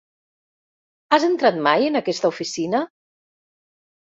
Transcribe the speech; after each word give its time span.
Has 1.17 1.25
entrat 1.27 1.59
mai 1.67 1.85
en 1.91 2.01
aquesta 2.01 2.33
oficina? 2.33 2.81